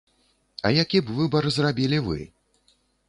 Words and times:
А 0.69 0.71
які 0.77 1.01
б 1.09 1.17
выбар 1.19 1.49
зрабілі 1.59 2.01
вы? 2.07 2.19